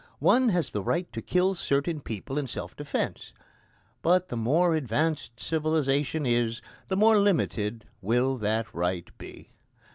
One 0.17 0.49
has 0.49 0.71
the 0.71 0.81
right 0.81 1.13
to 1.13 1.21
kill 1.21 1.53
certain 1.53 1.99
people 2.01 2.39
in 2.39 2.47
self 2.47 2.75
defence. 2.75 3.33
But 4.01 4.29
the 4.29 4.35
more 4.35 4.73
advanced 4.75 5.39
civilisation 5.39 6.25
is, 6.25 6.59
the 6.87 6.97
more 6.97 7.19
limited 7.19 7.85
will 8.01 8.37
that 8.39 8.65
right 8.73 9.07
be. 9.19 9.51